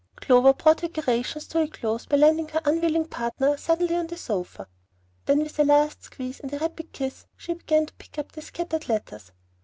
[0.15, 4.17] Clover brought her gyrations to a close by landing her unwilling partner suddenly on the
[4.17, 4.67] sofa.
[5.27, 8.41] Then with a last squeeze and a rapid kiss she began to pick up the
[8.41, 9.31] scattered letters.